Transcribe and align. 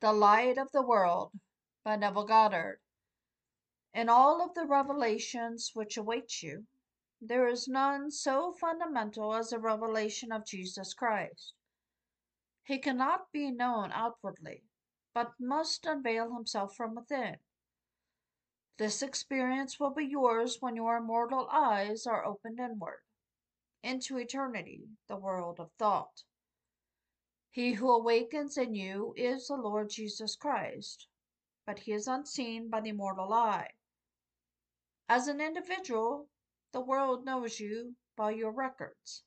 The 0.00 0.12
Light 0.12 0.58
of 0.58 0.70
the 0.70 0.82
World 0.82 1.32
by 1.82 1.96
Neville 1.96 2.22
Goddard. 2.22 2.78
In 3.92 4.08
all 4.08 4.40
of 4.40 4.54
the 4.54 4.64
revelations 4.64 5.72
which 5.74 5.96
await 5.96 6.40
you, 6.40 6.68
there 7.20 7.48
is 7.48 7.66
none 7.66 8.12
so 8.12 8.52
fundamental 8.52 9.34
as 9.34 9.50
the 9.50 9.58
revelation 9.58 10.30
of 10.30 10.46
Jesus 10.46 10.94
Christ. 10.94 11.54
He 12.62 12.78
cannot 12.78 13.32
be 13.32 13.50
known 13.50 13.90
outwardly, 13.90 14.62
but 15.14 15.32
must 15.40 15.84
unveil 15.84 16.32
himself 16.32 16.76
from 16.76 16.94
within. 16.94 17.38
This 18.76 19.02
experience 19.02 19.80
will 19.80 19.90
be 19.90 20.04
yours 20.04 20.58
when 20.60 20.76
your 20.76 21.00
mortal 21.00 21.48
eyes 21.50 22.06
are 22.06 22.24
opened 22.24 22.60
inward, 22.60 23.02
into 23.82 24.16
eternity, 24.16 24.90
the 25.08 25.16
world 25.16 25.58
of 25.58 25.72
thought. 25.72 26.22
He 27.50 27.72
who 27.72 27.90
awakens 27.90 28.58
in 28.58 28.74
you 28.74 29.14
is 29.16 29.48
the 29.48 29.56
Lord 29.56 29.90
Jesus 29.90 30.36
Christ, 30.36 31.08
but 31.64 31.80
he 31.80 31.92
is 31.92 32.06
unseen 32.06 32.68
by 32.68 32.80
the 32.80 32.92
mortal 32.92 33.32
eye. 33.32 33.74
As 35.08 35.28
an 35.28 35.40
individual, 35.40 36.28
the 36.72 36.80
world 36.80 37.24
knows 37.24 37.58
you 37.58 37.96
by 38.16 38.32
your 38.32 38.52
records. 38.52 39.24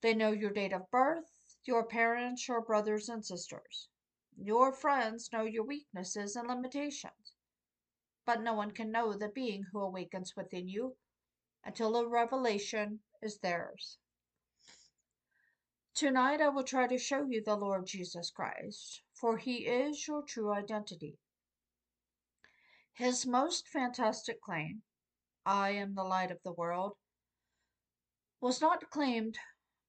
They 0.00 0.14
know 0.14 0.30
your 0.30 0.52
date 0.52 0.72
of 0.72 0.90
birth, 0.90 1.40
your 1.64 1.84
parents, 1.84 2.46
your 2.46 2.60
brothers 2.60 3.08
and 3.08 3.24
sisters. 3.24 3.88
Your 4.36 4.72
friends 4.72 5.32
know 5.32 5.42
your 5.42 5.64
weaknesses 5.64 6.36
and 6.36 6.46
limitations. 6.46 7.34
But 8.24 8.42
no 8.42 8.54
one 8.54 8.70
can 8.70 8.92
know 8.92 9.12
the 9.12 9.28
being 9.28 9.64
who 9.72 9.80
awakens 9.80 10.36
within 10.36 10.68
you 10.68 10.96
until 11.64 11.96
a 11.96 12.06
revelation 12.06 13.00
is 13.22 13.38
theirs. 13.38 13.98
Tonight 15.94 16.40
I 16.40 16.48
will 16.48 16.64
try 16.64 16.88
to 16.88 16.98
show 16.98 17.24
you 17.24 17.40
the 17.40 17.54
Lord 17.54 17.86
Jesus 17.86 18.28
Christ, 18.28 19.02
for 19.12 19.38
he 19.38 19.58
is 19.58 20.08
your 20.08 20.24
true 20.24 20.52
identity. 20.52 21.20
His 22.94 23.24
most 23.24 23.68
fantastic 23.68 24.40
claim, 24.40 24.82
I 25.46 25.70
am 25.70 25.94
the 25.94 26.02
light 26.02 26.32
of 26.32 26.42
the 26.42 26.52
world, 26.52 26.96
was 28.40 28.60
not 28.60 28.90
claimed 28.90 29.38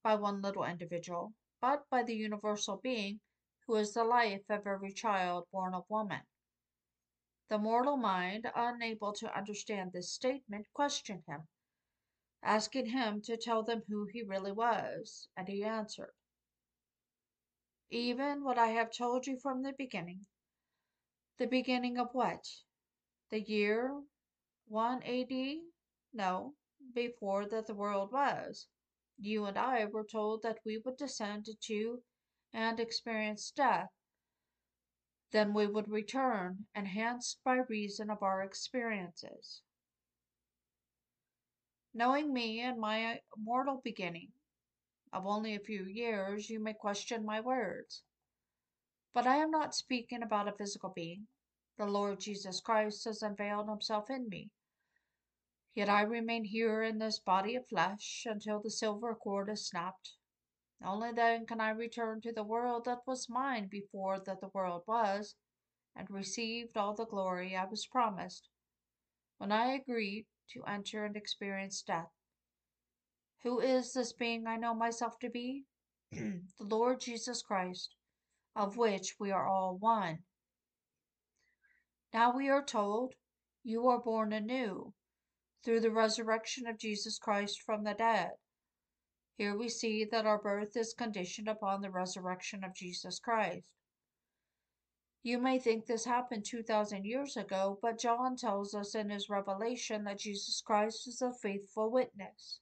by 0.04 0.14
one 0.14 0.44
little 0.44 0.64
individual, 0.64 1.34
but 1.60 1.90
by 1.90 2.04
the 2.04 2.16
universal 2.16 2.78
being 2.78 3.20
who 3.66 3.76
is 3.76 3.96
the 3.96 4.04
life 4.04 4.44
of 4.48 4.68
every 4.68 4.94
child 4.94 5.48
born 5.52 5.74
of 5.74 5.90
woman. 5.90 6.22
The 7.50 7.58
mortal 7.58 7.98
mind, 7.98 8.46
unable 8.56 9.14
to 9.14 9.36
understand 9.36 9.92
this 9.92 10.14
statement, 10.14 10.68
questioned 10.72 11.24
him 11.28 11.48
asking 12.46 12.86
him 12.86 13.20
to 13.24 13.36
tell 13.36 13.64
them 13.64 13.82
who 13.88 14.06
he 14.06 14.22
really 14.22 14.52
was, 14.52 15.28
and 15.36 15.48
he 15.48 15.64
answered, 15.64 16.14
Even 17.90 18.44
what 18.44 18.60
I 18.60 18.68
have 18.68 18.92
told 18.92 19.26
you 19.26 19.40
from 19.40 19.64
the 19.64 19.74
beginning. 19.74 20.28
The 21.38 21.48
beginning 21.48 21.98
of 21.98 22.14
what? 22.14 22.46
The 23.32 23.42
year 23.42 24.04
1 24.68 25.02
AD? 25.02 25.58
No, 26.14 26.54
before 26.94 27.48
that 27.48 27.66
the 27.66 27.74
world 27.74 28.12
was. 28.12 28.68
You 29.18 29.46
and 29.46 29.58
I 29.58 29.86
were 29.86 30.06
told 30.06 30.44
that 30.44 30.60
we 30.64 30.78
would 30.78 30.98
descend 30.98 31.48
to 31.60 32.04
and 32.54 32.80
experience 32.80 33.50
death. 33.50 33.90
Then 35.32 35.54
we 35.54 35.66
would 35.66 35.90
return, 35.90 36.68
enhanced 36.76 37.42
by 37.44 37.56
reason 37.56 38.12
of 38.12 38.22
our 38.22 38.44
experiences. 38.44 39.64
Knowing 41.98 42.34
me 42.34 42.60
and 42.60 42.78
my 42.78 43.22
mortal 43.38 43.80
beginning 43.82 44.30
of 45.14 45.26
only 45.26 45.56
a 45.56 45.60
few 45.62 45.86
years, 45.86 46.50
you 46.50 46.60
may 46.60 46.74
question 46.74 47.26
my 47.26 47.40
words. 47.40 48.04
But 49.14 49.26
I 49.26 49.38
am 49.38 49.50
not 49.50 49.74
speaking 49.74 50.22
about 50.22 50.50
a 50.50 50.52
physical 50.52 50.90
being. 50.90 51.28
The 51.78 51.86
Lord 51.86 52.20
Jesus 52.20 52.60
Christ 52.60 53.06
has 53.06 53.22
unveiled 53.22 53.70
himself 53.70 54.10
in 54.10 54.28
me. 54.28 54.52
Yet 55.74 55.88
I 55.88 56.02
remain 56.02 56.44
here 56.44 56.84
in 56.84 57.00
this 57.00 57.20
body 57.20 57.56
of 57.56 57.66
flesh 57.70 58.26
until 58.26 58.60
the 58.60 58.72
silver 58.72 59.16
cord 59.16 59.50
is 59.50 59.66
snapped. 59.66 60.18
Only 60.84 61.14
then 61.14 61.46
can 61.46 61.62
I 61.62 61.70
return 61.70 62.20
to 62.24 62.34
the 62.34 62.44
world 62.44 62.84
that 62.86 63.08
was 63.08 63.30
mine 63.30 63.70
before 63.70 64.20
that 64.20 64.42
the 64.42 64.52
world 64.54 64.84
was, 64.86 65.36
and 65.96 66.12
received 66.12 66.76
all 66.76 66.94
the 66.94 67.06
glory 67.06 67.56
I 67.56 67.64
was 67.64 67.88
promised 67.88 68.50
when 69.38 69.54
I 69.54 69.72
agreed 69.72 70.26
to 70.54 70.64
enter 70.66 71.06
and 71.06 71.16
experience 71.16 71.82
death. 71.82 72.12
Who 73.44 73.60
is 73.60 73.94
this 73.94 74.14
being 74.14 74.48
I 74.48 74.58
know 74.58 74.74
myself 74.74 75.20
to 75.20 75.30
be? 75.30 75.66
the 76.12 76.36
Lord 76.60 77.00
Jesus 77.00 77.42
Christ, 77.42 77.96
of 78.56 78.78
which 78.78 79.16
we 79.20 79.32
are 79.32 79.48
all 79.48 79.78
one. 79.78 80.20
Now 82.14 82.36
we 82.36 82.50
are 82.50 82.64
told, 82.64 83.14
You 83.64 83.88
are 83.88 84.00
born 84.00 84.34
anew 84.34 84.94
through 85.64 85.82
the 85.82 85.92
resurrection 85.92 86.68
of 86.68 86.78
Jesus 86.78 87.18
Christ 87.18 87.62
from 87.62 87.84
the 87.84 87.94
dead. 87.94 88.32
Here 89.38 89.58
we 89.58 89.68
see 89.68 90.06
that 90.06 90.26
our 90.26 90.42
birth 90.42 90.78
is 90.78 90.94
conditioned 90.94 91.50
upon 91.50 91.82
the 91.82 91.92
resurrection 91.92 92.64
of 92.64 92.74
Jesus 92.74 93.20
Christ. 93.20 93.70
You 95.26 95.40
may 95.40 95.58
think 95.58 95.88
this 95.88 96.06
happened 96.06 96.46
2,000 96.46 97.04
years 97.04 97.36
ago, 97.36 97.80
but 97.82 97.98
John 97.98 98.36
tells 98.36 98.76
us 98.76 98.94
in 98.94 99.10
his 99.10 99.28
revelation 99.28 100.04
that 100.04 100.20
Jesus 100.20 100.62
Christ 100.62 101.08
is 101.08 101.20
a 101.20 101.34
faithful 101.34 101.90
witness, 101.90 102.60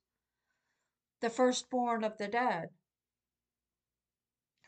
the 1.19 1.29
firstborn 1.29 2.05
of 2.05 2.17
the 2.17 2.29
dead. 2.29 2.69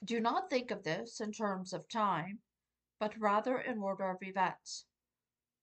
Do 0.03 0.19
not 0.19 0.49
think 0.49 0.71
of 0.71 0.83
this 0.83 1.21
in 1.21 1.31
terms 1.31 1.71
of 1.71 1.87
time, 1.87 2.39
but 2.99 3.17
rather 3.17 3.59
in 3.59 3.79
order 3.79 4.09
of 4.09 4.21
events, 4.21 4.87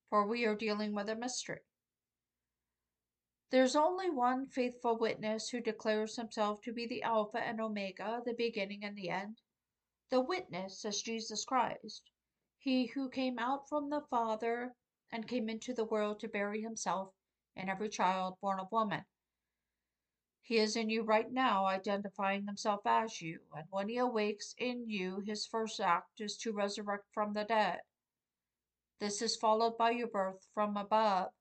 for 0.09 0.27
we 0.27 0.47
are 0.47 0.57
dealing 0.57 0.95
with 0.95 1.11
a 1.11 1.15
mystery. 1.15 1.61
There's 3.51 3.77
only 3.77 4.09
one 4.09 4.47
faithful 4.47 4.97
witness 4.97 5.51
who 5.51 5.61
declares 5.61 6.17
himself 6.17 6.63
to 6.63 6.73
be 6.73 6.87
the 6.87 7.03
Alpha 7.03 7.47
and 7.47 7.61
Omega, 7.61 8.23
the 8.25 8.33
beginning 8.33 8.85
and 8.85 8.97
the 8.97 9.11
end. 9.11 9.37
The 10.09 10.23
witness 10.23 10.83
is 10.87 11.03
Jesus 11.03 11.45
Christ 11.45 12.11
he 12.63 12.87
who 12.87 13.11
came 13.11 13.41
out 13.41 13.69
from 13.69 13.91
the 13.91 14.03
Father 14.09 14.73
and 15.11 15.27
came 15.27 15.49
into 15.49 15.75
the 15.75 15.85
world 15.85 16.21
to 16.21 16.29
bury 16.29 16.63
himself 16.63 17.13
in 17.57 17.69
every 17.69 17.89
child 17.89 18.39
born 18.41 18.61
of 18.61 18.71
woman. 18.71 19.05
He 20.43 20.59
is 20.59 20.77
in 20.77 20.89
you 20.89 21.03
right 21.03 21.31
now, 21.31 21.67
identifying 21.67 22.47
himself 22.47 22.83
as 22.87 23.21
you, 23.21 23.41
and 23.57 23.67
when 23.71 23.89
he 23.89 23.97
awakes 23.97 24.55
in 24.59 24.89
you, 24.89 25.21
his 25.27 25.45
first 25.45 25.81
act 25.81 26.21
is 26.21 26.37
to 26.39 26.53
resurrect 26.53 27.07
from 27.13 27.33
the 27.35 27.43
dead. 27.43 27.81
This 29.01 29.23
is 29.23 29.35
followed 29.35 29.77
by 29.77 29.91
your 29.91 30.07
birth 30.07 30.47
from 30.55 30.77
above. 30.77 31.33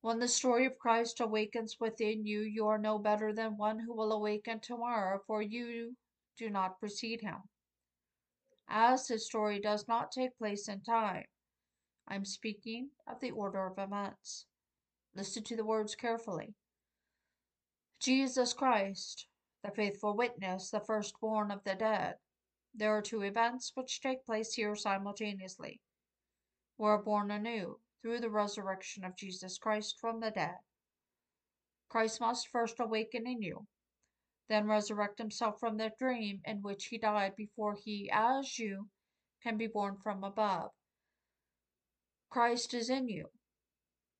When 0.00 0.18
the 0.18 0.26
story 0.26 0.66
of 0.66 0.78
Christ 0.78 1.20
awakens 1.20 1.76
within 1.78 2.26
you, 2.26 2.40
you 2.40 2.66
are 2.66 2.78
no 2.78 2.98
better 2.98 3.32
than 3.32 3.56
one 3.56 3.78
who 3.78 3.94
will 3.94 4.10
awaken 4.10 4.58
tomorrow, 4.58 5.20
for 5.28 5.42
you 5.42 5.96
do 6.36 6.50
not 6.50 6.80
precede 6.80 7.20
him 7.20 7.36
as 8.68 9.08
his 9.08 9.26
story 9.26 9.60
does 9.60 9.86
not 9.88 10.12
take 10.12 10.36
place 10.38 10.68
in 10.68 10.80
time. 10.80 11.24
I'm 12.08 12.24
speaking 12.24 12.90
of 13.06 13.20
the 13.20 13.30
order 13.30 13.66
of 13.66 13.78
events. 13.78 14.46
Listen 15.14 15.42
to 15.44 15.56
the 15.56 15.64
words 15.64 15.94
carefully. 15.94 16.54
Jesus 18.00 18.52
Christ, 18.52 19.26
the 19.64 19.70
faithful 19.70 20.16
witness, 20.16 20.70
the 20.70 20.80
firstborn 20.80 21.50
of 21.50 21.64
the 21.64 21.74
dead. 21.74 22.14
There 22.74 22.96
are 22.96 23.02
two 23.02 23.22
events 23.22 23.72
which 23.74 24.00
take 24.00 24.24
place 24.26 24.52
here 24.52 24.76
simultaneously. 24.76 25.80
We 26.78 26.86
are 26.88 27.02
born 27.02 27.30
anew 27.30 27.80
through 28.02 28.20
the 28.20 28.30
resurrection 28.30 29.04
of 29.04 29.16
Jesus 29.16 29.58
Christ 29.58 29.96
from 30.00 30.20
the 30.20 30.30
dead. 30.30 30.56
Christ 31.88 32.20
must 32.20 32.48
first 32.48 32.78
awaken 32.78 33.26
in 33.26 33.40
you 33.40 33.66
then 34.48 34.66
resurrect 34.66 35.18
himself 35.18 35.58
from 35.58 35.76
the 35.76 35.92
dream 35.98 36.40
in 36.44 36.62
which 36.62 36.86
he 36.86 36.98
died 36.98 37.34
before 37.36 37.74
he, 37.74 38.10
as 38.12 38.58
you, 38.58 38.88
can 39.42 39.56
be 39.56 39.66
born 39.66 39.96
from 39.96 40.24
above. 40.24 40.70
Christ 42.30 42.74
is 42.74 42.90
in 42.90 43.08
you. 43.08 43.30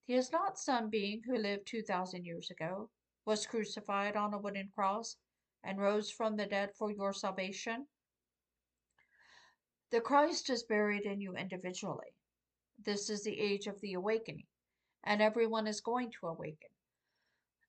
He 0.04 0.14
is 0.14 0.32
not 0.32 0.58
some 0.58 0.88
being 0.88 1.22
who 1.26 1.36
lived 1.36 1.66
2,000 1.66 2.24
years 2.24 2.50
ago, 2.50 2.90
was 3.24 3.46
crucified 3.46 4.16
on 4.16 4.32
a 4.32 4.38
wooden 4.38 4.70
cross, 4.74 5.16
and 5.64 5.80
rose 5.80 6.10
from 6.10 6.36
the 6.36 6.46
dead 6.46 6.70
for 6.78 6.92
your 6.92 7.12
salvation. 7.12 7.86
The 9.90 10.00
Christ 10.00 10.48
is 10.50 10.62
buried 10.62 11.04
in 11.04 11.20
you 11.20 11.34
individually. 11.34 12.14
This 12.78 13.10
is 13.10 13.24
the 13.24 13.38
age 13.40 13.66
of 13.66 13.80
the 13.80 13.94
awakening, 13.94 14.46
and 15.02 15.20
everyone 15.20 15.66
is 15.66 15.80
going 15.80 16.12
to 16.20 16.28
awaken. 16.28 16.70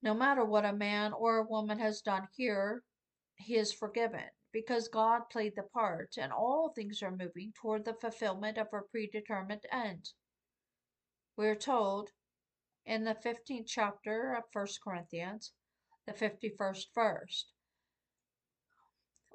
No 0.00 0.14
matter 0.14 0.44
what 0.44 0.64
a 0.64 0.72
man 0.72 1.12
or 1.12 1.38
a 1.38 1.46
woman 1.46 1.78
has 1.80 2.00
done 2.00 2.28
here, 2.36 2.84
he 3.36 3.56
is 3.56 3.72
forgiven 3.72 4.30
because 4.52 4.88
God 4.88 5.28
played 5.30 5.54
the 5.56 5.62
part 5.62 6.16
and 6.16 6.32
all 6.32 6.70
things 6.70 7.02
are 7.02 7.10
moving 7.10 7.52
toward 7.52 7.84
the 7.84 7.94
fulfillment 7.94 8.58
of 8.58 8.68
a 8.72 8.82
predetermined 8.82 9.66
end. 9.70 10.12
We 11.36 11.48
are 11.48 11.56
told 11.56 12.10
in 12.84 13.04
the 13.04 13.14
15th 13.14 13.66
chapter 13.66 14.34
of 14.34 14.44
1 14.52 14.66
Corinthians, 14.82 15.52
the 16.06 16.12
51st 16.12 16.86
verse, 16.94 17.50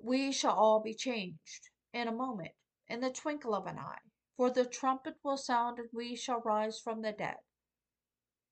we 0.01 0.31
shall 0.31 0.55
all 0.55 0.81
be 0.81 0.93
changed 0.93 1.69
in 1.93 2.07
a 2.07 2.11
moment, 2.11 2.55
in 2.87 2.99
the 2.99 3.11
twinkle 3.11 3.53
of 3.53 3.67
an 3.67 3.77
eye. 3.77 3.99
For 4.35 4.49
the 4.49 4.65
trumpet 4.65 5.15
will 5.23 5.37
sound, 5.37 5.77
and 5.77 5.89
we 5.93 6.15
shall 6.15 6.41
rise 6.41 6.79
from 6.79 7.01
the 7.01 7.11
dead. 7.11 7.37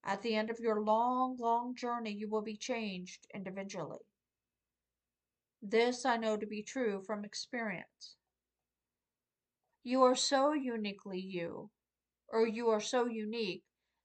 At 0.04 0.22
the 0.24 0.36
end 0.36 0.50
of 0.50 0.60
your 0.60 0.82
long, 0.82 1.38
long 1.38 1.76
journey, 1.76 2.12
you 2.12 2.28
will 2.28 2.42
be 2.42 2.58
changed 2.58 3.28
individually. 3.34 4.06
This 5.62 6.06
I 6.06 6.18
know 6.18 6.38
to 6.38 6.48
be 6.48 6.64
true 6.64 7.04
from 7.06 7.24
experience. 7.24 8.16
You 9.84 10.02
are 10.04 10.16
so 10.16 10.54
uniquely 10.54 11.20
you, 11.20 11.70
or 12.28 12.48
you 12.48 12.70
are 12.70 12.82
so 12.82 13.06
unique 13.06 13.64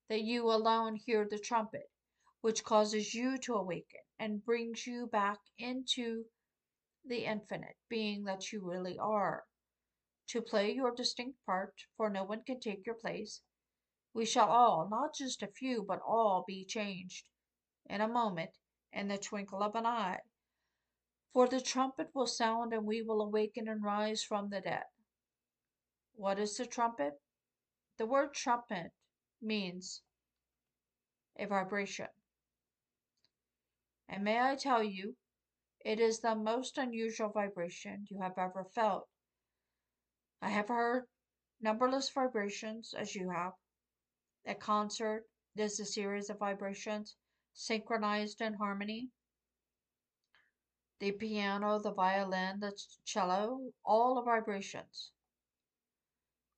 that 0.08 0.22
you 0.22 0.50
alone 0.50 0.96
hear 0.96 1.26
the 1.28 1.38
trumpet, 1.38 1.90
which 2.40 2.64
causes 2.64 3.14
you 3.14 3.38
to 3.38 3.54
awaken 3.54 4.00
and 4.18 4.44
brings 4.44 4.86
you 4.86 5.06
back 5.06 5.38
into 5.58 6.24
the 7.04 7.24
infinite 7.24 7.76
being 7.88 8.24
that 8.24 8.52
you 8.52 8.60
really 8.62 8.98
are. 8.98 9.44
To 10.28 10.42
play 10.42 10.72
your 10.72 10.94
distinct 10.94 11.38
part, 11.46 11.74
for 11.96 12.10
no 12.10 12.24
one 12.24 12.42
can 12.44 12.60
take 12.60 12.84
your 12.84 12.96
place, 12.96 13.40
we 14.16 14.24
shall 14.24 14.48
all, 14.48 14.88
not 14.90 15.14
just 15.14 15.42
a 15.42 15.46
few, 15.46 15.84
but 15.86 16.00
all 16.00 16.42
be 16.48 16.64
changed 16.64 17.26
in 17.84 18.00
a 18.00 18.08
moment, 18.08 18.48
in 18.90 19.08
the 19.08 19.18
twinkle 19.18 19.62
of 19.62 19.74
an 19.74 19.84
eye. 19.84 20.20
For 21.34 21.46
the 21.46 21.60
trumpet 21.60 22.08
will 22.14 22.26
sound, 22.26 22.72
and 22.72 22.86
we 22.86 23.02
will 23.02 23.20
awaken 23.20 23.68
and 23.68 23.84
rise 23.84 24.24
from 24.24 24.48
the 24.48 24.62
dead. 24.62 24.84
What 26.14 26.38
is 26.38 26.56
the 26.56 26.64
trumpet? 26.64 27.20
The 27.98 28.06
word 28.06 28.32
trumpet 28.32 28.92
means 29.42 30.00
a 31.38 31.44
vibration. 31.44 32.08
And 34.08 34.24
may 34.24 34.40
I 34.40 34.56
tell 34.56 34.82
you, 34.82 35.16
it 35.84 36.00
is 36.00 36.20
the 36.20 36.34
most 36.34 36.78
unusual 36.78 37.28
vibration 37.28 38.06
you 38.08 38.22
have 38.22 38.38
ever 38.38 38.64
felt. 38.74 39.08
I 40.40 40.48
have 40.48 40.68
heard 40.68 41.04
numberless 41.60 42.08
vibrations 42.08 42.94
as 42.98 43.14
you 43.14 43.28
have. 43.28 43.52
A 44.48 44.54
concert 44.54 45.26
is 45.56 45.80
a 45.80 45.84
series 45.84 46.30
of 46.30 46.38
vibrations 46.38 47.16
synchronized 47.52 48.40
in 48.40 48.54
harmony 48.54 49.10
the 50.98 51.12
piano, 51.12 51.78
the 51.78 51.92
violin, 51.92 52.60
the 52.60 52.72
cello, 53.04 53.72
all 53.84 54.18
are 54.18 54.24
vibrations. 54.24 55.12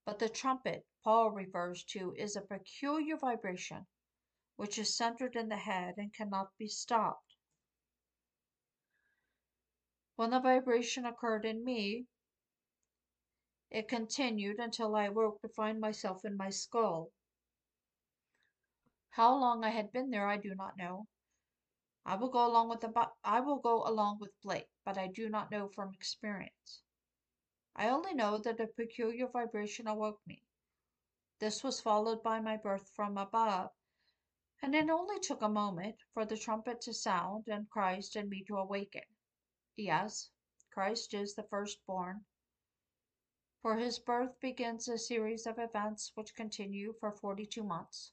But 0.04 0.18
the 0.18 0.28
trumpet 0.28 0.86
Paul 1.02 1.30
refers 1.30 1.82
to 1.86 2.14
is 2.14 2.36
a 2.36 2.42
peculiar 2.42 3.16
vibration 3.16 3.86
which 4.56 4.78
is 4.78 4.96
centered 4.96 5.34
in 5.34 5.48
the 5.48 5.56
head 5.56 5.94
and 5.96 6.12
cannot 6.12 6.56
be 6.56 6.68
stopped. 6.68 7.36
When 10.16 10.30
the 10.30 10.40
vibration 10.40 11.04
occurred 11.04 11.44
in 11.44 11.64
me, 11.64 12.06
it 13.70 13.88
continued 13.88 14.58
until 14.58 14.94
I 14.94 15.08
woke 15.08 15.40
to 15.42 15.48
find 15.48 15.80
myself 15.80 16.24
in 16.24 16.36
my 16.36 16.50
skull. 16.50 17.12
How 19.18 19.36
long 19.36 19.64
I 19.64 19.70
had 19.70 19.90
been 19.90 20.10
there 20.10 20.28
I 20.28 20.36
do 20.36 20.54
not 20.54 20.76
know. 20.76 21.08
I 22.06 22.14
will 22.14 22.28
go 22.28 22.46
along 22.46 22.68
with 22.68 22.82
the 22.82 23.10
I 23.24 23.40
will 23.40 23.58
go 23.58 23.82
along 23.82 24.20
with 24.20 24.40
Blake, 24.42 24.70
but 24.84 24.96
I 24.96 25.08
do 25.08 25.28
not 25.28 25.50
know 25.50 25.70
from 25.70 25.92
experience. 25.92 26.82
I 27.74 27.88
only 27.88 28.14
know 28.14 28.38
that 28.38 28.60
a 28.60 28.68
peculiar 28.68 29.26
vibration 29.26 29.88
awoke 29.88 30.20
me. 30.24 30.44
This 31.40 31.64
was 31.64 31.80
followed 31.80 32.22
by 32.22 32.38
my 32.38 32.58
birth 32.58 32.90
from 32.94 33.18
above, 33.18 33.72
and 34.62 34.72
it 34.72 34.88
only 34.88 35.18
took 35.18 35.42
a 35.42 35.48
moment 35.48 35.96
for 36.14 36.24
the 36.24 36.38
trumpet 36.38 36.80
to 36.82 36.94
sound 36.94 37.48
and 37.48 37.68
Christ 37.68 38.14
and 38.14 38.30
me 38.30 38.44
to 38.44 38.56
awaken. 38.56 39.02
Yes, 39.74 40.30
Christ 40.70 41.12
is 41.12 41.34
the 41.34 41.42
firstborn. 41.42 42.24
For 43.62 43.78
his 43.78 43.98
birth 43.98 44.38
begins 44.38 44.86
a 44.86 44.96
series 44.96 45.44
of 45.44 45.58
events 45.58 46.12
which 46.14 46.36
continue 46.36 46.94
for 47.00 47.10
42 47.10 47.64
months. 47.64 48.12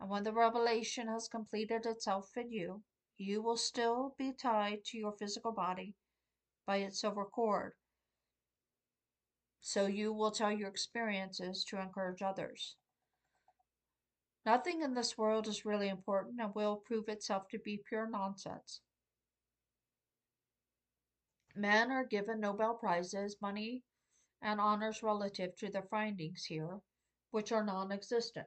And 0.00 0.08
when 0.08 0.24
the 0.24 0.32
revelation 0.32 1.08
has 1.08 1.28
completed 1.28 1.84
itself 1.84 2.34
in 2.36 2.50
you, 2.50 2.82
you 3.18 3.42
will 3.42 3.58
still 3.58 4.14
be 4.16 4.32
tied 4.32 4.82
to 4.86 4.98
your 4.98 5.12
physical 5.12 5.52
body 5.52 5.94
by 6.66 6.78
its 6.78 7.00
silver 7.02 7.26
cord. 7.26 7.74
So 9.60 9.86
you 9.86 10.14
will 10.14 10.30
tell 10.30 10.50
your 10.50 10.68
experiences 10.68 11.64
to 11.66 11.78
encourage 11.78 12.22
others. 12.22 12.76
Nothing 14.46 14.80
in 14.80 14.94
this 14.94 15.18
world 15.18 15.46
is 15.46 15.66
really 15.66 15.88
important 15.88 16.40
and 16.40 16.54
will 16.54 16.76
prove 16.76 17.08
itself 17.08 17.48
to 17.48 17.58
be 17.58 17.82
pure 17.86 18.08
nonsense. 18.08 18.80
Men 21.54 21.90
are 21.90 22.06
given 22.06 22.40
Nobel 22.40 22.74
Prizes, 22.74 23.36
money, 23.42 23.82
and 24.40 24.60
honors 24.60 25.02
relative 25.02 25.56
to 25.56 25.70
their 25.70 25.82
findings 25.90 26.46
here, 26.46 26.80
which 27.32 27.52
are 27.52 27.64
non 27.64 27.92
existent. 27.92 28.46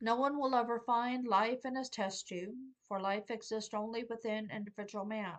No 0.00 0.16
one 0.16 0.38
will 0.38 0.54
ever 0.54 0.80
find 0.80 1.26
life 1.26 1.64
in 1.64 1.76
his 1.76 1.88
test 1.88 2.28
tube, 2.28 2.54
for 2.86 3.00
life 3.00 3.30
exists 3.30 3.72
only 3.72 4.04
within 4.04 4.50
individual 4.50 5.06
man. 5.06 5.38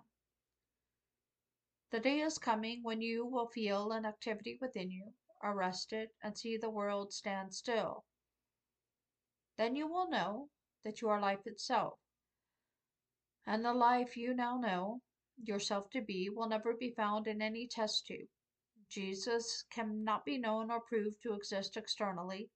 The 1.91 1.99
day 1.99 2.21
is 2.21 2.39
coming 2.39 2.81
when 2.81 3.01
you 3.01 3.25
will 3.25 3.47
feel 3.47 3.91
an 3.91 4.05
activity 4.05 4.57
within 4.59 4.89
you, 4.89 5.13
arrested, 5.43 6.09
and 6.23 6.37
see 6.37 6.57
the 6.57 6.71
world 6.71 7.13
stand 7.13 7.53
still. 7.53 8.03
Then 9.57 9.75
you 9.75 9.87
will 9.87 10.09
know 10.09 10.49
that 10.83 11.01
you 11.01 11.09
are 11.09 11.21
life 11.21 11.45
itself. 11.45 11.99
And 13.45 13.63
the 13.63 13.73
life 13.73 14.17
you 14.17 14.33
now 14.33 14.57
know 14.57 15.01
yourself 15.37 15.89
to 15.91 16.01
be 16.01 16.29
will 16.29 16.49
never 16.49 16.73
be 16.73 16.91
found 16.91 17.27
in 17.27 17.41
any 17.41 17.67
test 17.67 18.07
tube. 18.07 18.27
Jesus 18.89 19.63
cannot 19.69 20.25
be 20.25 20.37
known 20.37 20.71
or 20.71 20.81
proved 20.81 21.21
to 21.21 21.33
exist 21.33 21.77
externally 21.77 22.49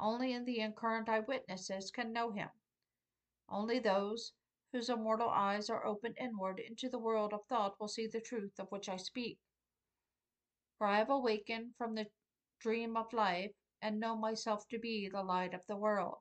only 0.00 0.32
in 0.32 0.44
the 0.44 0.60
incurrent 0.60 1.08
eyewitnesses 1.08 1.90
can 1.90 2.12
know 2.12 2.32
him. 2.32 2.48
Only 3.48 3.78
those 3.78 4.32
whose 4.72 4.88
immortal 4.88 5.28
eyes 5.28 5.68
are 5.68 5.84
opened 5.84 6.16
inward 6.18 6.60
into 6.60 6.88
the 6.88 6.98
world 6.98 7.32
of 7.32 7.44
thought 7.48 7.78
will 7.78 7.88
see 7.88 8.06
the 8.06 8.20
truth 8.20 8.58
of 8.58 8.70
which 8.70 8.88
I 8.88 8.96
speak. 8.96 9.38
For 10.78 10.86
I 10.86 10.98
have 10.98 11.10
awakened 11.10 11.74
from 11.76 11.94
the 11.94 12.06
dream 12.60 12.96
of 12.96 13.12
life 13.12 13.52
and 13.82 14.00
know 14.00 14.16
myself 14.16 14.66
to 14.68 14.78
be 14.78 15.08
the 15.08 15.22
light 15.22 15.54
of 15.54 15.66
the 15.66 15.76
world. 15.76 16.18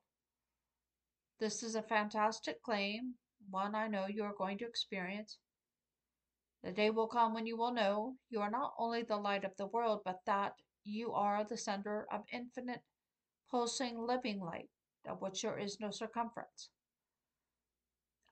This 1.39 1.63
is 1.63 1.75
a 1.75 1.81
fantastic 1.81 2.61
claim, 2.63 3.15
one 3.49 3.75
I 3.75 3.87
know 3.87 4.07
you 4.07 4.23
are 4.23 4.35
going 4.37 4.57
to 4.57 4.67
experience. 4.67 5.37
The 6.63 6.71
day 6.71 6.89
will 6.89 7.07
come 7.07 7.33
when 7.33 7.45
you 7.45 7.55
will 7.55 7.73
know 7.73 8.17
you 8.29 8.41
are 8.41 8.51
not 8.51 8.73
only 8.77 9.03
the 9.03 9.15
light 9.15 9.45
of 9.45 9.55
the 9.57 9.67
world, 9.67 10.01
but 10.03 10.19
that 10.25 10.55
you 10.83 11.13
are 11.13 11.45
the 11.45 11.57
center 11.57 12.05
of 12.11 12.25
infinite 12.33 12.81
pulsing 13.51 13.99
living 13.99 14.39
light, 14.39 14.69
of 15.07 15.21
which 15.21 15.41
there 15.41 15.57
is 15.57 15.79
no 15.79 15.91
circumference. 15.91 16.69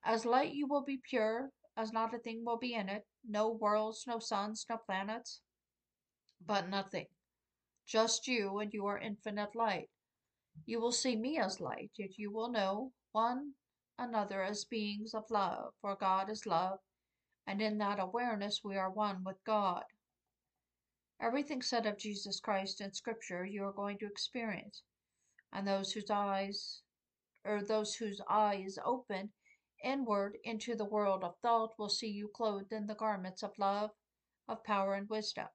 As 0.04 0.26
light 0.26 0.54
you 0.54 0.68
will 0.68 0.84
be 0.84 1.02
pure, 1.10 1.52
as 1.76 1.92
not 1.92 2.14
a 2.14 2.20
thing 2.20 2.46
will 2.46 2.58
be 2.58 2.74
in 2.74 2.88
it, 2.88 3.06
no 3.28 3.50
worlds, 3.50 4.06
no 4.08 4.20
suns, 4.20 4.66
no 4.70 4.78
planets, 4.78 5.42
but 6.46 6.70
nothing. 6.70 7.08
Just 7.86 8.28
you 8.28 8.60
and 8.60 8.74
your 8.74 9.00
infinite 9.00 9.56
light. 9.56 9.90
You 10.66 10.80
will 10.80 10.92
see 10.92 11.16
me 11.16 11.38
as 11.38 11.60
light, 11.60 11.92
yet 11.96 12.18
you 12.18 12.32
will 12.32 12.50
know 12.50 12.94
one 13.12 13.54
another 13.98 14.44
as 14.44 14.66
beings 14.66 15.14
of 15.14 15.30
love, 15.30 15.74
for 15.82 15.96
God 15.96 16.30
is 16.30 16.46
love, 16.46 16.80
and 17.46 17.62
in 17.62 17.78
that 17.80 18.00
awareness 18.00 18.62
we 18.64 18.76
are 18.76 18.92
one 18.92 19.24
with 19.24 19.44
God. 19.44 19.84
Everything 21.20 21.62
said 21.62 21.86
of 21.86 21.98
Jesus 21.98 22.40
Christ 22.40 22.82
in 22.82 22.94
Scripture 22.94 23.46
you 23.46 23.64
are 23.64 23.72
going 23.72 23.98
to 24.00 24.06
experience 24.06 24.84
and 25.54 25.68
those 25.68 25.94
whose 25.94 26.10
eyes 26.10 26.82
or 27.44 27.64
those 27.64 27.96
whose 27.96 28.22
eye 28.28 28.64
is 28.66 28.80
open 28.84 29.32
inward 29.84 30.38
into 30.44 30.76
the 30.76 30.86
world 30.86 31.24
of 31.24 31.38
thought 31.42 31.78
will 31.78 31.90
see 31.90 32.08
you 32.10 32.28
clothed 32.28 32.74
in 32.74 32.88
the 32.88 32.96
garments 32.96 33.44
of 33.44 33.58
love, 33.58 33.92
of 34.48 34.64
power 34.64 34.96
and 34.96 35.10
wisdom, 35.10 35.48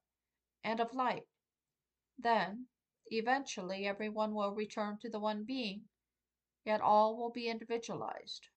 and 0.63 0.81
of 0.81 0.95
light. 0.95 1.27
Then, 2.19 2.69
eventually, 3.09 3.87
everyone 3.87 4.33
will 4.35 4.55
return 4.55 4.99
to 5.03 5.11
the 5.11 5.19
one 5.19 5.45
being, 5.45 5.89
yet 6.65 6.81
all 6.81 7.17
will 7.17 7.31
be 7.31 7.49
individualized. 7.49 8.49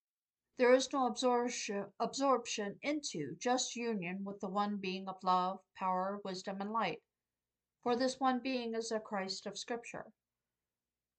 There 0.57 0.73
is 0.73 0.93
no 0.93 1.07
absorption, 1.07 2.79
into, 2.81 3.35
just 3.39 3.75
union 3.75 4.23
with 4.23 4.39
the 4.39 4.47
one 4.47 4.77
being 4.77 5.09
of 5.09 5.23
love, 5.23 5.59
power, 5.75 6.21
wisdom, 6.23 6.61
and 6.61 6.71
light. 6.71 7.01
For 7.83 7.95
this 7.95 8.19
one 8.19 8.39
being 8.39 8.73
is 8.75 8.89
the 8.89 8.99
Christ 8.99 9.45
of 9.47 9.57
Scripture. 9.57 10.05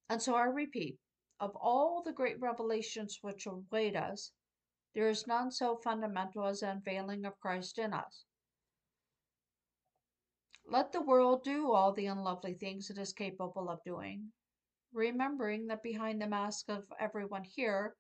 And 0.09 0.23
so 0.23 0.35
I 0.37 0.45
repeat, 0.45 0.99
of 1.41 1.57
all 1.57 2.03
the 2.03 2.13
great 2.13 2.41
revelations 2.41 3.19
which 3.23 3.47
await 3.47 3.97
us, 3.97 4.33
there 4.95 5.09
is 5.09 5.27
none 5.27 5.51
so 5.51 5.77
fundamental 5.77 6.45
as 6.47 6.61
the 6.61 6.71
unveiling 6.71 7.25
of 7.25 7.39
Christ 7.41 7.79
in 7.79 7.93
us. 7.93 8.25
Let 10.65 10.93
the 10.93 11.03
world 11.03 11.45
do 11.45 11.73
all 11.73 11.93
the 11.93 12.07
unlovely 12.07 12.55
things 12.55 12.89
it 12.89 12.99
is 12.99 13.13
capable 13.13 13.69
of 13.69 13.83
doing, 13.85 14.33
remembering 14.93 15.67
that 15.67 15.83
behind 15.83 16.23
the 16.23 16.27
mask 16.27 16.69
of 16.69 16.85
everyone 16.99 17.45
here, 17.45 17.97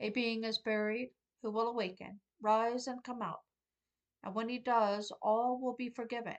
a 0.00 0.10
being 0.10 0.44
is 0.44 0.58
buried 0.58 1.12
who 1.42 1.50
will 1.50 1.68
awaken, 1.68 2.20
rise, 2.40 2.86
and 2.86 3.04
come 3.04 3.20
out. 3.20 3.42
And 4.22 4.34
when 4.34 4.48
he 4.48 4.58
does, 4.58 5.12
all 5.20 5.60
will 5.60 5.74
be 5.74 5.90
forgiven, 5.90 6.38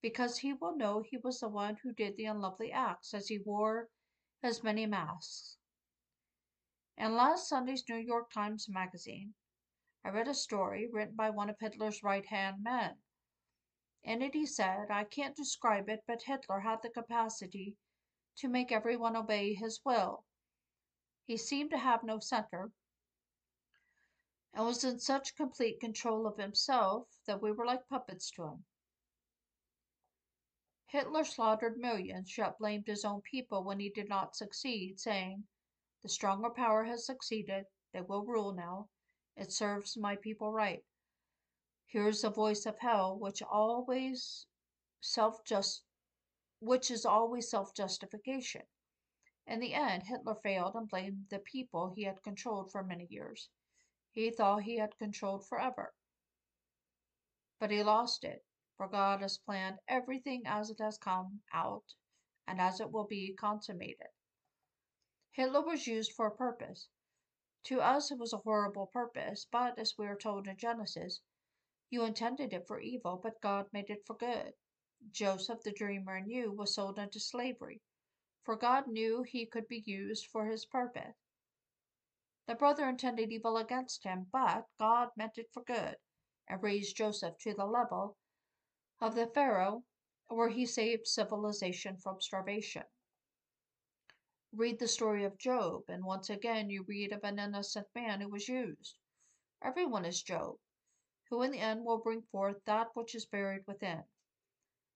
because 0.00 0.38
he 0.38 0.52
will 0.52 0.76
know 0.76 1.02
he 1.02 1.18
was 1.18 1.40
the 1.40 1.48
one 1.48 1.76
who 1.82 1.92
did 1.92 2.16
the 2.16 2.26
unlovely 2.26 2.72
acts 2.72 3.12
as 3.12 3.26
he 3.26 3.38
wore 3.38 3.88
as 4.42 4.62
many 4.62 4.86
masks. 4.86 5.56
In 6.96 7.14
last 7.14 7.48
Sunday's 7.48 7.84
New 7.88 7.96
York 7.96 8.30
Times 8.30 8.68
Magazine, 8.68 9.34
I 10.04 10.10
read 10.10 10.28
a 10.28 10.34
story 10.34 10.88
written 10.90 11.14
by 11.14 11.30
one 11.30 11.50
of 11.50 11.58
Hitler's 11.58 12.02
right 12.02 12.24
hand 12.26 12.62
men. 12.62 12.96
In 14.02 14.22
it, 14.22 14.34
he 14.34 14.46
said, 14.46 14.90
I 14.90 15.04
can't 15.04 15.36
describe 15.36 15.88
it, 15.88 16.04
but 16.06 16.22
Hitler 16.22 16.60
had 16.60 16.80
the 16.82 16.90
capacity 16.90 17.76
to 18.36 18.48
make 18.48 18.72
everyone 18.72 19.16
obey 19.16 19.54
his 19.54 19.80
will. 19.84 20.24
He 21.26 21.36
seemed 21.36 21.70
to 21.70 21.78
have 21.78 22.02
no 22.02 22.18
center 22.18 22.72
and 24.54 24.64
was 24.64 24.84
in 24.84 24.98
such 24.98 25.36
complete 25.36 25.80
control 25.80 26.26
of 26.26 26.38
himself 26.38 27.08
that 27.26 27.42
we 27.42 27.52
were 27.52 27.66
like 27.66 27.88
puppets 27.88 28.30
to 28.32 28.44
him. 28.44 28.64
Hitler 30.92 31.22
slaughtered 31.22 31.78
millions, 31.78 32.36
yet 32.36 32.58
blamed 32.58 32.88
his 32.88 33.04
own 33.04 33.22
people 33.22 33.62
when 33.62 33.78
he 33.78 33.90
did 33.90 34.08
not 34.08 34.34
succeed, 34.34 34.98
saying, 34.98 35.46
The 36.02 36.08
stronger 36.08 36.50
power 36.50 36.82
has 36.82 37.06
succeeded, 37.06 37.66
they 37.92 38.00
will 38.00 38.26
rule 38.26 38.52
now. 38.52 38.88
It 39.36 39.52
serves 39.52 39.96
my 39.96 40.16
people 40.16 40.52
right. 40.52 40.84
Here's 41.86 42.22
the 42.22 42.30
voice 42.30 42.66
of 42.66 42.76
hell, 42.80 43.16
which 43.16 43.40
always 43.40 44.46
self 45.00 45.44
just 45.44 45.84
which 46.58 46.90
is 46.90 47.06
always 47.06 47.48
self 47.48 47.72
justification. 47.72 48.66
In 49.46 49.60
the 49.60 49.74
end, 49.74 50.02
Hitler 50.02 50.34
failed 50.42 50.74
and 50.74 50.88
blamed 50.88 51.28
the 51.30 51.38
people 51.38 51.90
he 51.90 52.02
had 52.02 52.24
controlled 52.24 52.72
for 52.72 52.82
many 52.82 53.06
years. 53.08 53.48
He 54.10 54.32
thought 54.32 54.64
he 54.64 54.78
had 54.78 54.98
controlled 54.98 55.46
forever. 55.46 55.94
But 57.60 57.70
he 57.70 57.84
lost 57.84 58.24
it, 58.24 58.44
for 58.80 58.88
God 58.88 59.20
has 59.20 59.36
planned 59.36 59.78
everything 59.88 60.40
as 60.46 60.70
it 60.70 60.78
has 60.80 60.96
come 60.96 61.42
out 61.52 61.84
and 62.46 62.58
as 62.58 62.80
it 62.80 62.90
will 62.90 63.04
be 63.04 63.34
consummated. 63.38 64.08
Hitler 65.32 65.60
was 65.60 65.86
used 65.86 66.14
for 66.14 66.28
a 66.28 66.34
purpose. 66.34 66.88
To 67.64 67.82
us, 67.82 68.10
it 68.10 68.18
was 68.18 68.32
a 68.32 68.38
horrible 68.38 68.86
purpose, 68.86 69.46
but 69.52 69.78
as 69.78 69.98
we 69.98 70.06
are 70.06 70.16
told 70.16 70.48
in 70.48 70.56
Genesis, 70.56 71.20
you 71.90 72.04
intended 72.04 72.54
it 72.54 72.66
for 72.66 72.80
evil, 72.80 73.20
but 73.22 73.42
God 73.42 73.66
made 73.70 73.90
it 73.90 74.06
for 74.06 74.16
good. 74.16 74.54
Joseph 75.10 75.60
the 75.62 75.72
dreamer 75.72 76.16
and 76.16 76.30
you 76.30 76.50
was 76.50 76.74
sold 76.74 76.98
into 76.98 77.20
slavery, 77.20 77.82
for 78.44 78.56
God 78.56 78.86
knew 78.86 79.22
he 79.22 79.44
could 79.44 79.68
be 79.68 79.82
used 79.84 80.26
for 80.26 80.46
his 80.46 80.64
purpose. 80.64 81.16
The 82.46 82.54
brother 82.54 82.88
intended 82.88 83.30
evil 83.30 83.58
against 83.58 84.04
him, 84.04 84.28
but 84.32 84.64
God 84.78 85.10
meant 85.18 85.36
it 85.36 85.50
for 85.52 85.62
good 85.64 85.96
and 86.48 86.62
raised 86.62 86.96
Joseph 86.96 87.36
to 87.40 87.52
the 87.52 87.66
level 87.66 88.16
of 89.00 89.14
the 89.14 89.26
Pharaoh 89.26 89.84
where 90.28 90.50
he 90.50 90.66
saved 90.66 91.06
civilization 91.06 91.96
from 91.96 92.20
starvation. 92.20 92.84
Read 94.52 94.78
the 94.78 94.88
story 94.88 95.24
of 95.24 95.38
Job, 95.38 95.82
and 95.88 96.04
once 96.04 96.28
again 96.28 96.70
you 96.70 96.84
read 96.86 97.12
of 97.12 97.24
an 97.24 97.38
innocent 97.38 97.86
man 97.94 98.20
who 98.20 98.28
was 98.28 98.48
used. 98.48 98.96
Everyone 99.62 100.04
is 100.04 100.22
Job, 100.22 100.56
who 101.28 101.42
in 101.42 101.50
the 101.50 101.58
end 101.58 101.84
will 101.84 101.98
bring 101.98 102.22
forth 102.22 102.64
that 102.64 102.88
which 102.94 103.14
is 103.14 103.26
buried 103.26 103.66
within, 103.66 104.04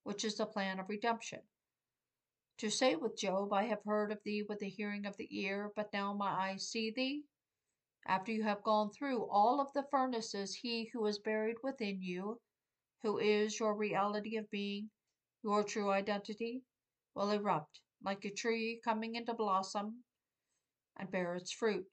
which 0.03 0.23
is 0.23 0.35
the 0.35 0.45
plan 0.45 0.79
of 0.79 0.89
redemption. 0.89 1.41
To 2.59 2.69
say 2.69 2.95
with 2.95 3.17
Job, 3.17 3.51
I 3.51 3.63
have 3.63 3.83
heard 3.85 4.11
of 4.11 4.23
thee 4.23 4.43
with 4.47 4.59
the 4.59 4.69
hearing 4.69 5.05
of 5.05 5.17
the 5.17 5.27
ear, 5.31 5.71
but 5.75 5.91
now 5.91 6.13
my 6.13 6.29
eyes 6.29 6.69
see 6.69 6.91
thee, 6.91 7.23
after 8.05 8.31
you 8.31 8.43
have 8.43 8.61
gone 8.61 8.91
through 8.91 9.25
all 9.29 9.59
of 9.59 9.73
the 9.73 9.87
furnaces, 9.89 10.55
he 10.55 10.85
who 10.93 11.05
is 11.07 11.17
buried 11.17 11.57
within 11.63 12.01
you, 12.01 12.39
who 13.03 13.17
is 13.17 13.59
your 13.59 13.75
reality 13.75 14.37
of 14.37 14.49
being, 14.49 14.89
your 15.43 15.63
true 15.63 15.89
identity, 15.89 16.63
will 17.13 17.31
erupt 17.31 17.81
like 18.03 18.25
a 18.25 18.31
tree 18.31 18.79
coming 18.83 19.15
into 19.15 19.33
blossom 19.33 20.03
and 20.97 21.11
bear 21.11 21.35
its 21.35 21.51
fruit. 21.51 21.85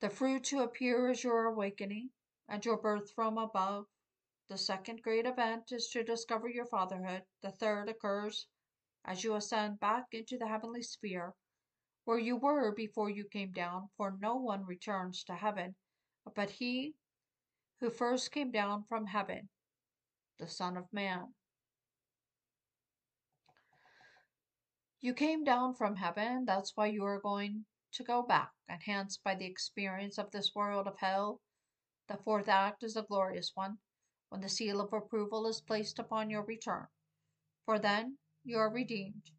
The 0.00 0.10
fruit 0.10 0.44
to 0.44 0.60
appear 0.60 1.10
is 1.10 1.24
your 1.24 1.46
awakening 1.46 2.10
and 2.48 2.64
your 2.64 2.76
birth 2.76 3.10
from 3.14 3.38
above. 3.38 3.86
The 4.48 4.58
second 4.58 5.02
great 5.02 5.26
event 5.26 5.72
is 5.72 5.88
to 5.90 6.04
discover 6.04 6.48
your 6.48 6.66
fatherhood. 6.66 7.24
The 7.42 7.50
third 7.52 7.88
occurs 7.88 8.46
as 9.04 9.24
you 9.24 9.34
ascend 9.34 9.80
back 9.80 10.06
into 10.12 10.38
the 10.38 10.48
heavenly 10.48 10.82
sphere 10.82 11.34
where 12.04 12.18
you 12.18 12.36
were 12.36 12.72
before 12.74 13.10
you 13.10 13.24
came 13.24 13.52
down, 13.52 13.90
for 13.96 14.16
no 14.20 14.36
one 14.36 14.64
returns 14.64 15.24
to 15.24 15.34
heaven 15.34 15.74
but 16.34 16.50
he 16.50 16.94
who 17.80 17.90
first 17.90 18.32
came 18.32 18.50
down 18.50 18.84
from 18.88 19.06
heaven, 19.06 19.48
the 20.38 20.48
Son 20.48 20.76
of 20.76 20.84
Man. 20.92 21.34
You 25.00 25.14
came 25.14 25.44
down 25.44 25.74
from 25.74 25.94
heaven, 25.94 26.44
that's 26.44 26.72
why 26.74 26.86
you 26.86 27.04
are 27.04 27.20
going 27.20 27.64
to 27.92 28.02
go 28.02 28.22
back, 28.22 28.50
enhanced 28.68 29.22
by 29.22 29.36
the 29.36 29.46
experience 29.46 30.18
of 30.18 30.30
this 30.32 30.50
world 30.54 30.88
of 30.88 30.98
hell. 30.98 31.40
The 32.08 32.16
fourth 32.16 32.48
act 32.48 32.82
is 32.82 32.96
a 32.96 33.02
glorious 33.02 33.52
one, 33.54 33.78
when 34.28 34.40
the 34.40 34.48
seal 34.48 34.80
of 34.80 34.92
approval 34.92 35.46
is 35.46 35.60
placed 35.60 36.00
upon 36.00 36.30
your 36.30 36.44
return. 36.44 36.86
For 37.64 37.78
then 37.78 38.18
you 38.44 38.58
are 38.58 38.72
redeemed, 38.72 39.30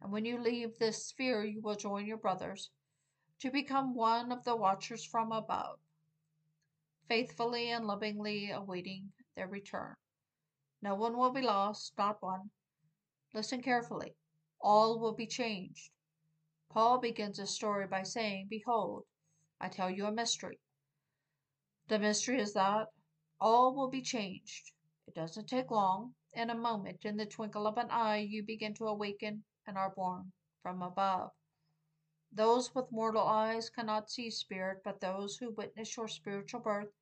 and 0.00 0.10
when 0.10 0.24
you 0.24 0.40
leave 0.40 0.78
this 0.78 1.06
sphere, 1.06 1.44
you 1.44 1.60
will 1.60 1.76
join 1.76 2.06
your 2.06 2.16
brothers 2.16 2.70
to 3.40 3.52
become 3.52 3.94
one 3.94 4.32
of 4.32 4.42
the 4.42 4.56
watchers 4.56 5.04
from 5.04 5.30
above, 5.30 5.78
faithfully 7.08 7.70
and 7.70 7.86
lovingly 7.86 8.50
awaiting 8.50 9.12
their 9.34 9.48
return. 9.48 9.96
No 10.82 10.94
one 10.94 11.16
will 11.16 11.32
be 11.32 11.42
lost, 11.42 11.94
not 11.98 12.22
one. 12.22 12.50
Listen 13.34 13.62
carefully. 13.62 14.14
All 14.60 15.00
will 15.00 15.14
be 15.14 15.26
changed. 15.26 15.90
Paul 16.70 16.98
begins 16.98 17.38
his 17.38 17.50
story 17.50 17.86
by 17.86 18.02
saying, 18.02 18.48
Behold, 18.50 19.04
I 19.60 19.68
tell 19.68 19.90
you 19.90 20.06
a 20.06 20.12
mystery. 20.12 20.60
The 21.88 21.98
mystery 21.98 22.40
is 22.40 22.52
that 22.52 22.88
all 23.40 23.74
will 23.74 23.88
be 23.88 24.02
changed. 24.02 24.72
It 25.06 25.14
doesn't 25.14 25.48
take 25.48 25.70
long. 25.70 26.14
In 26.34 26.50
a 26.50 26.54
moment, 26.54 27.04
in 27.04 27.16
the 27.16 27.24
twinkle 27.24 27.66
of 27.66 27.78
an 27.78 27.90
eye, 27.90 28.18
you 28.18 28.42
begin 28.42 28.74
to 28.74 28.86
awaken 28.86 29.44
and 29.66 29.78
are 29.78 29.94
born 29.94 30.32
from 30.62 30.82
above. 30.82 31.30
Those 32.30 32.74
with 32.74 32.92
mortal 32.92 33.26
eyes 33.26 33.70
cannot 33.70 34.10
see 34.10 34.30
spirit, 34.30 34.82
but 34.84 35.00
those 35.00 35.38
who 35.38 35.50
witness 35.50 35.96
your 35.96 36.08
spiritual 36.08 36.60
birth 36.60 36.92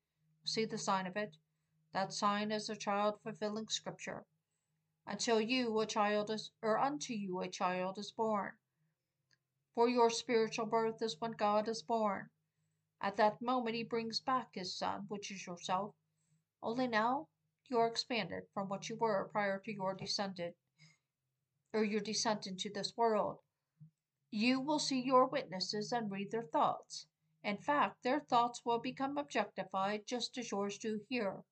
see 0.47 0.65
the 0.65 0.77
sign 0.77 1.05
of 1.05 1.17
it. 1.17 1.37
That 1.93 2.13
sign 2.13 2.51
is 2.51 2.69
a 2.69 2.75
child 2.75 3.19
fulfilling 3.21 3.67
scripture. 3.67 4.25
Until 5.05 5.39
you 5.39 5.79
a 5.79 5.85
child 5.85 6.29
is 6.29 6.51
or 6.61 6.79
unto 6.79 7.13
you 7.13 7.39
a 7.41 7.49
child 7.49 7.97
is 7.97 8.11
born. 8.11 8.53
For 9.75 9.87
your 9.87 10.09
spiritual 10.09 10.65
birth 10.65 11.01
is 11.01 11.19
when 11.19 11.33
God 11.33 11.67
is 11.67 11.83
born. 11.83 12.29
At 12.99 13.15
that 13.17 13.41
moment 13.41 13.75
he 13.75 13.83
brings 13.83 14.19
back 14.19 14.49
his 14.53 14.75
son, 14.75 15.05
which 15.07 15.31
is 15.31 15.45
yourself. 15.45 15.93
Only 16.63 16.87
now 16.87 17.27
you 17.69 17.77
are 17.77 17.87
expanded 17.87 18.43
from 18.53 18.69
what 18.69 18.89
you 18.89 18.95
were 18.95 19.29
prior 19.31 19.59
to 19.59 19.71
your 19.71 19.93
descended 19.93 20.55
or 21.73 21.83
your 21.83 22.01
descent 22.01 22.47
into 22.47 22.69
this 22.69 22.95
world. 22.97 23.39
You 24.31 24.59
will 24.59 24.79
see 24.79 24.99
your 24.99 25.27
witnesses 25.27 25.91
and 25.91 26.11
read 26.11 26.31
their 26.31 26.43
thoughts. 26.43 27.07
In 27.43 27.57
fact, 27.57 28.03
their 28.03 28.19
thoughts 28.19 28.65
will 28.65 28.79
become 28.79 29.17
objectified 29.17 30.05
just 30.05 30.37
as 30.37 30.51
yours 30.51 30.77
do 30.77 30.99
here. 31.07 31.43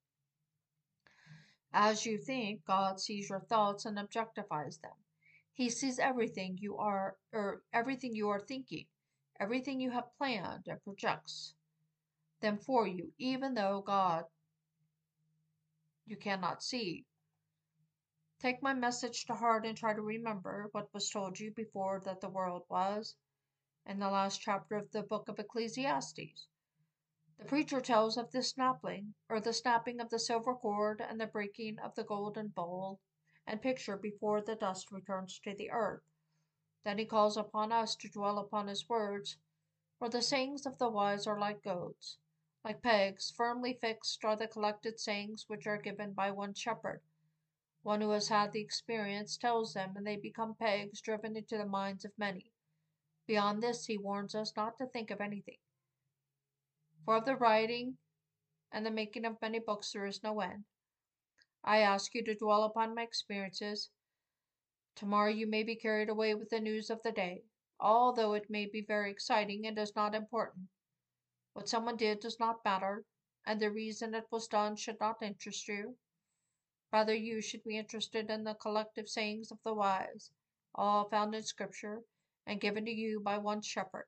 As 1.72 2.06
you 2.06 2.18
think, 2.18 2.66
God 2.66 3.00
sees 3.00 3.30
your 3.30 3.42
thoughts 3.42 3.86
and 3.86 3.98
objectifies 3.98 4.80
them. 4.82 4.96
He 5.54 5.70
sees 5.70 6.00
everything 6.00 6.58
you 6.58 6.78
are 6.78 7.18
or 7.32 7.64
everything 7.72 8.16
you 8.16 8.30
are 8.30 8.40
thinking, 8.40 8.88
everything 9.40 9.80
you 9.80 9.92
have 9.92 10.16
planned 10.18 10.68
and 10.68 10.84
projects 10.84 11.54
them 12.42 12.58
for 12.58 12.88
you, 12.88 13.14
even 13.18 13.54
though 13.54 13.82
God 13.82 14.26
you 16.06 16.18
cannot 16.18 16.64
see. 16.64 17.06
Take 18.40 18.62
my 18.62 18.74
message 18.74 19.26
to 19.26 19.34
heart 19.34 19.66
and 19.66 19.78
try 19.78 19.94
to 19.94 20.02
remember 20.02 20.68
what 20.72 20.94
was 20.94 21.10
told 21.10 21.40
you 21.40 21.52
before 21.52 22.02
that 22.02 22.22
the 22.22 22.30
world 22.30 22.66
was 22.70 23.16
in 23.86 24.00
the 24.00 24.10
last 24.10 24.42
chapter 24.42 24.76
of 24.76 24.92
the 24.92 25.04
book 25.04 25.28
of 25.28 25.40
Ecclesiastes. 25.40 26.48
The 27.38 27.46
preacher 27.46 27.82
tells 27.82 28.18
of 28.18 28.32
the 28.32 28.42
snapping, 28.42 29.14
or 29.30 29.40
the 29.40 29.54
snapping 29.54 30.00
of 30.00 30.10
the 30.10 30.20
silver 30.20 30.56
cord 30.56 31.02
and 31.02 31.20
the 31.20 31.28
breaking 31.28 31.80
of 31.80 31.94
the 31.96 32.04
golden 32.04 32.48
bowl 32.48 33.00
and 33.46 33.62
picture 33.62 33.98
before 33.98 34.42
the 34.42 34.56
dust 34.56 34.92
returns 34.92 35.38
to 35.40 35.54
the 35.54 35.70
earth. 35.70 36.02
Then 36.84 36.98
he 36.98 37.06
calls 37.06 37.38
upon 37.38 37.72
us 37.72 37.96
to 37.98 38.10
dwell 38.10 38.40
upon 38.40 38.68
his 38.68 38.90
words, 38.90 39.38
for 40.00 40.10
the 40.10 40.22
sayings 40.22 40.66
of 40.66 40.78
the 40.78 40.90
wise 40.90 41.28
are 41.28 41.40
like 41.40 41.62
goads. 41.62 42.18
Like 42.64 42.82
pegs, 42.82 43.30
firmly 43.30 43.74
fixed 43.74 44.26
are 44.26 44.36
the 44.36 44.48
collected 44.48 45.00
sayings 45.00 45.46
which 45.48 45.68
are 45.68 45.78
given 45.78 46.14
by 46.14 46.32
one 46.32 46.56
shepherd. 46.56 47.02
One 47.84 48.02
who 48.02 48.10
has 48.10 48.30
had 48.30 48.52
the 48.52 48.62
experience 48.62 49.38
tells 49.38 49.74
them, 49.74 49.96
and 49.96 50.08
they 50.08 50.16
become 50.16 50.56
pegs 50.56 51.02
driven 51.02 51.38
into 51.38 51.58
the 51.58 51.68
minds 51.68 52.06
of 52.06 52.18
many. 52.18 52.52
Beyond 53.28 53.64
this, 53.64 53.86
he 53.86 53.98
warns 53.98 54.36
us 54.36 54.56
not 54.56 54.78
to 54.78 54.86
think 54.86 55.10
of 55.10 55.20
anything. 55.20 55.58
For 57.06 57.16
of 57.16 57.26
the 57.26 57.36
writing 57.36 57.98
and 58.72 58.86
the 58.86 58.92
making 58.92 59.26
of 59.26 59.42
many 59.42 59.60
books 59.60 59.92
there 59.92 60.06
is 60.06 60.22
no 60.22 60.42
end. 60.42 60.66
I 61.64 61.80
ask 61.80 62.14
you 62.14 62.24
to 62.24 62.36
dwell 62.36 62.64
upon 62.64 62.94
my 62.94 63.02
experiences. 63.02 63.90
Tomorrow 64.96 65.32
you 65.32 65.48
may 65.48 65.64
be 65.64 65.76
carried 65.76 66.10
away 66.10 66.36
with 66.36 66.50
the 66.50 66.60
news 66.60 66.92
of 66.92 67.02
the 67.02 67.12
day. 67.12 67.44
Although 67.80 68.34
it 68.34 68.50
may 68.50 68.68
be 68.68 68.82
very 68.82 69.12
exciting, 69.12 69.66
and 69.66 69.78
is 69.78 69.96
not 69.96 70.14
important. 70.14 70.70
What 71.54 71.68
someone 71.68 71.98
did 71.98 72.20
does 72.20 72.40
not 72.40 72.64
matter, 72.64 73.06
and 73.46 73.60
the 73.60 73.72
reason 73.72 74.14
it 74.14 74.32
was 74.32 74.48
done 74.48 74.76
should 74.76 75.00
not 75.00 75.22
interest 75.24 75.68
you. 75.68 75.98
Rather, 76.94 77.16
you 77.16 77.42
should 77.42 77.64
be 77.64 77.78
interested 77.78 78.30
in 78.30 78.44
the 78.44 78.54
collective 78.54 79.10
sayings 79.10 79.52
of 79.52 79.60
the 79.64 79.74
wise, 79.74 80.32
all 80.76 81.10
found 81.10 81.34
in 81.34 81.44
Scripture 81.44 82.04
and 82.46 82.62
given 82.62 82.86
to 82.86 82.92
you 82.92 83.20
by 83.20 83.38
one 83.38 83.62
shepherd. 83.62 84.08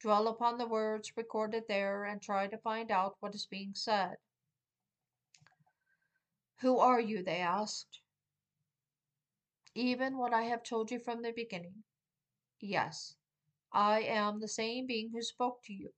Dwell 0.00 0.26
upon 0.26 0.58
the 0.58 0.66
words 0.66 1.16
recorded 1.16 1.64
there 1.68 2.04
and 2.04 2.20
try 2.20 2.48
to 2.48 2.58
find 2.58 2.90
out 2.90 3.16
what 3.20 3.34
is 3.34 3.46
being 3.46 3.72
said. 3.74 4.16
Who 6.60 6.78
are 6.78 7.00
you? 7.00 7.22
they 7.22 7.38
asked. 7.38 8.00
Even 9.74 10.18
what 10.18 10.34
I 10.34 10.42
have 10.42 10.62
told 10.62 10.90
you 10.90 10.98
from 10.98 11.22
the 11.22 11.32
beginning. 11.32 11.84
Yes, 12.60 13.14
I 13.72 14.02
am 14.02 14.40
the 14.40 14.48
same 14.48 14.86
being 14.86 15.10
who 15.10 15.22
spoke 15.22 15.62
to 15.64 15.72
you 15.72 15.90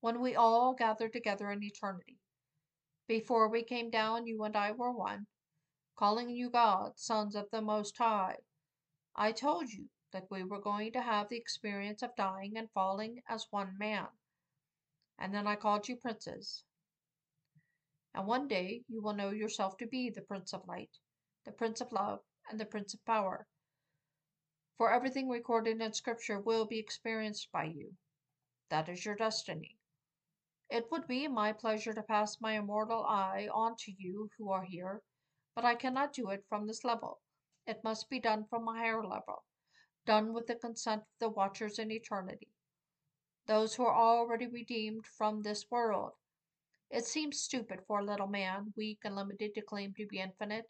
when 0.00 0.20
we 0.20 0.36
all 0.36 0.74
gathered 0.74 1.12
together 1.12 1.50
in 1.50 1.62
eternity. 1.62 2.18
Before 3.06 3.48
we 3.48 3.62
came 3.64 3.90
down, 3.90 4.26
you 4.26 4.44
and 4.44 4.56
I 4.56 4.72
were 4.72 4.92
one, 4.92 5.26
calling 5.96 6.30
you 6.30 6.50
God, 6.50 6.98
sons 6.98 7.34
of 7.34 7.50
the 7.50 7.62
Most 7.62 7.96
High. 7.98 8.36
I 9.16 9.32
told 9.32 9.70
you 9.70 9.88
that 10.12 10.30
we 10.30 10.42
were 10.42 10.60
going 10.60 10.92
to 10.92 11.02
have 11.02 11.28
the 11.28 11.36
experience 11.36 12.02
of 12.02 12.16
dying 12.16 12.56
and 12.56 12.70
falling 12.72 13.22
as 13.28 13.46
one 13.50 13.76
man. 13.78 14.06
And 15.18 15.34
then 15.34 15.46
I 15.46 15.56
called 15.56 15.88
you 15.88 15.96
princes. 15.96 16.64
And 18.14 18.26
one 18.26 18.48
day 18.48 18.84
you 18.88 19.02
will 19.02 19.14
know 19.14 19.30
yourself 19.30 19.76
to 19.78 19.86
be 19.86 20.10
the 20.10 20.22
Prince 20.22 20.52
of 20.52 20.66
Light, 20.66 20.90
the 21.44 21.52
Prince 21.52 21.80
of 21.80 21.92
Love, 21.92 22.20
and 22.50 22.58
the 22.58 22.64
Prince 22.64 22.94
of 22.94 23.04
Power. 23.04 23.46
For 24.76 24.92
everything 24.92 25.28
recorded 25.28 25.80
in 25.80 25.92
Scripture 25.92 26.40
will 26.40 26.64
be 26.64 26.78
experienced 26.78 27.50
by 27.52 27.64
you. 27.64 27.96
That 28.70 28.88
is 28.88 29.04
your 29.04 29.16
destiny. 29.16 29.76
It 30.70 30.90
would 30.90 31.06
be 31.06 31.26
my 31.28 31.52
pleasure 31.52 31.92
to 31.94 32.02
pass 32.02 32.40
my 32.40 32.52
immortal 32.58 33.04
eye 33.04 33.48
on 33.52 33.74
to 33.80 33.92
you 33.92 34.30
who 34.38 34.50
are 34.50 34.64
here, 34.64 35.02
but 35.54 35.64
I 35.64 35.74
cannot 35.74 36.12
do 36.12 36.30
it 36.30 36.44
from 36.48 36.66
this 36.66 36.84
level. 36.84 37.20
It 37.66 37.82
must 37.82 38.08
be 38.08 38.20
done 38.20 38.44
from 38.48 38.68
a 38.68 38.72
higher 38.72 39.04
level, 39.04 39.44
done 40.08 40.32
with 40.32 40.46
the 40.46 40.54
consent 40.54 41.02
of 41.02 41.18
the 41.20 41.28
watchers 41.28 41.78
in 41.78 41.92
eternity, 41.92 42.48
those 43.46 43.74
who 43.74 43.84
are 43.84 43.94
already 43.94 44.46
redeemed 44.46 45.06
from 45.06 45.42
this 45.42 45.66
world. 45.70 46.12
It 46.90 47.04
seems 47.04 47.42
stupid 47.42 47.80
for 47.86 48.00
a 48.00 48.04
little 48.04 48.26
man, 48.26 48.72
weak 48.74 49.00
and 49.04 49.14
limited, 49.14 49.54
to 49.54 49.60
claim 49.60 49.92
to 49.98 50.06
be 50.06 50.18
infinite, 50.18 50.64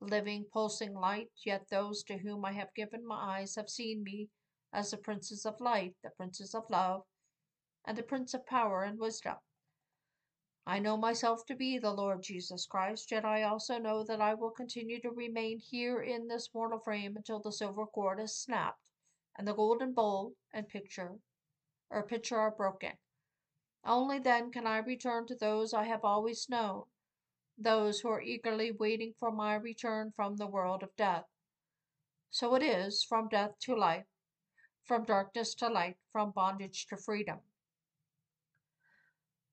living, 0.00 0.44
pulsing 0.52 0.94
light, 0.94 1.30
yet 1.44 1.68
those 1.68 2.04
to 2.04 2.18
whom 2.18 2.44
I 2.44 2.52
have 2.52 2.72
given 2.76 3.04
my 3.04 3.38
eyes 3.38 3.56
have 3.56 3.68
seen 3.68 4.04
me 4.04 4.28
as 4.72 4.92
the 4.92 4.98
princes 4.98 5.44
of 5.44 5.60
light, 5.60 5.96
the 6.04 6.10
princes 6.10 6.54
of 6.54 6.62
love, 6.70 7.02
and 7.84 7.98
the 7.98 8.04
prince 8.04 8.34
of 8.34 8.46
power 8.46 8.84
and 8.84 9.00
wisdom. 9.00 9.34
I 10.66 10.78
know 10.78 10.96
myself 10.96 11.46
to 11.46 11.54
be 11.54 11.78
the 11.78 11.92
Lord 11.92 12.22
Jesus 12.22 12.66
Christ, 12.66 13.10
yet 13.10 13.24
I 13.24 13.42
also 13.42 13.78
know 13.78 14.04
that 14.04 14.20
I 14.20 14.34
will 14.34 14.50
continue 14.50 15.00
to 15.00 15.10
remain 15.10 15.58
here 15.58 16.02
in 16.02 16.28
this 16.28 16.50
mortal 16.54 16.78
frame 16.78 17.16
until 17.16 17.40
the 17.40 17.52
silver 17.52 17.86
cord 17.86 18.20
is 18.20 18.36
snapped 18.36 18.80
and 19.36 19.48
the 19.48 19.54
golden 19.54 19.94
bowl 19.94 20.34
and 20.52 20.68
picture 20.68 21.18
or 21.88 22.02
pitcher 22.02 22.38
are 22.38 22.50
broken. 22.50 22.92
Only 23.84 24.18
then 24.18 24.52
can 24.52 24.66
I 24.66 24.78
return 24.78 25.26
to 25.28 25.34
those 25.34 25.72
I 25.72 25.84
have 25.84 26.04
always 26.04 26.48
known, 26.48 26.84
those 27.56 28.00
who 28.00 28.08
are 28.10 28.20
eagerly 28.20 28.70
waiting 28.70 29.14
for 29.18 29.32
my 29.32 29.54
return 29.54 30.12
from 30.14 30.36
the 30.36 30.46
world 30.46 30.82
of 30.82 30.94
death. 30.96 31.24
So 32.30 32.54
it 32.54 32.62
is 32.62 33.02
from 33.02 33.28
death 33.28 33.58
to 33.60 33.74
life, 33.74 34.06
from 34.84 35.04
darkness 35.04 35.54
to 35.54 35.68
light, 35.68 35.96
from 36.12 36.32
bondage 36.32 36.86
to 36.88 36.96
freedom. 36.96 37.38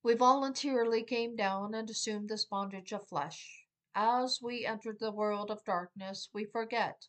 We 0.08 0.13
voluntarily 0.13 1.04
came 1.04 1.36
down 1.36 1.74
and 1.74 1.89
assumed 1.89 2.30
this 2.30 2.46
bondage 2.46 2.93
of 2.93 3.06
flesh. 3.10 3.65
As 3.93 4.39
we 4.41 4.65
entered 4.65 5.00
the 5.02 5.12
world 5.12 5.52
of 5.52 5.65
darkness, 5.65 6.30
we 6.34 6.46
forget 6.46 7.08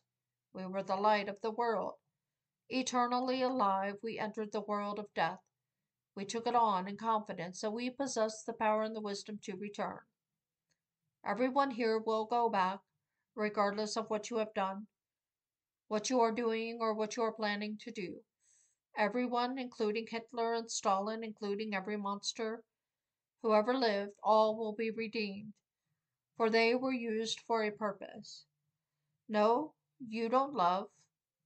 we 0.53 0.65
were 0.65 0.83
the 0.83 0.97
light 0.97 1.29
of 1.29 1.39
the 1.41 1.49
world. 1.49 1.93
Eternally 2.67 3.41
alive, 3.41 3.95
we 4.03 4.19
entered 4.19 4.51
the 4.51 4.59
world 4.59 4.99
of 4.99 5.13
death. 5.15 5.39
We 6.13 6.25
took 6.25 6.45
it 6.45 6.55
on 6.55 6.89
in 6.89 6.97
confidence, 6.97 7.61
that 7.61 7.71
we 7.71 7.89
possessed 7.89 8.45
the 8.45 8.51
power 8.51 8.83
and 8.83 8.93
the 8.93 8.99
wisdom 8.99 9.39
to 9.43 9.55
return. 9.55 9.99
Everyone 11.25 11.71
here 11.71 11.99
will 11.99 12.25
go 12.25 12.49
back, 12.49 12.79
regardless 13.33 13.95
of 13.95 14.09
what 14.09 14.29
you 14.29 14.39
have 14.39 14.53
done, 14.53 14.87
what 15.87 16.09
you 16.09 16.19
are 16.19 16.33
doing, 16.33 16.79
or 16.81 16.93
what 16.93 17.15
you 17.15 17.23
are 17.23 17.31
planning 17.31 17.77
to 17.79 17.91
do. 17.91 18.17
Everyone, 18.97 19.57
including 19.57 20.05
Hitler 20.11 20.53
and 20.53 20.69
Stalin, 20.69 21.23
including 21.23 21.73
every 21.73 21.95
monster, 21.95 22.61
whoever 23.41 23.73
lived, 23.73 24.13
all 24.23 24.55
will 24.57 24.73
be 24.73 24.91
redeemed, 24.91 25.53
for 26.37 26.49
they 26.49 26.75
were 26.75 26.93
used 26.93 27.39
for 27.41 27.63
a 27.63 27.71
purpose. 27.71 28.45
No, 29.27 29.73
you 29.99 30.29
don't 30.29 30.53
love 30.53 30.89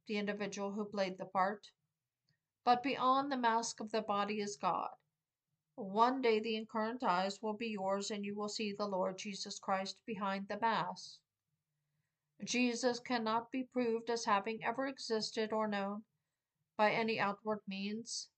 the 0.07 0.17
individual 0.17 0.71
who 0.71 0.85
played 0.85 1.17
the 1.17 1.25
part, 1.25 1.67
but 2.63 2.83
beyond 2.83 3.31
the 3.31 3.37
mask 3.37 3.79
of 3.79 3.91
the 3.91 4.01
body 4.01 4.41
is 4.41 4.57
God. 4.57 4.89
One 5.75 6.21
day 6.21 6.39
the 6.39 6.55
incarnate 6.55 7.03
eyes 7.03 7.41
will 7.41 7.53
be 7.53 7.69
yours 7.69 8.11
and 8.11 8.23
you 8.23 8.35
will 8.35 8.49
see 8.49 8.73
the 8.73 8.87
Lord 8.87 9.17
Jesus 9.17 9.57
Christ 9.59 9.97
behind 10.05 10.47
the 10.47 10.59
mask. 10.59 11.19
Jesus 12.43 12.99
cannot 12.99 13.51
be 13.51 13.63
proved 13.63 14.09
as 14.09 14.25
having 14.25 14.63
ever 14.63 14.85
existed 14.85 15.51
or 15.51 15.67
known 15.67 16.03
by 16.77 16.91
any 16.91 17.19
outward 17.19 17.61
means. 17.67 18.29